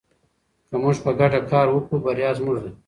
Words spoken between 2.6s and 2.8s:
ده.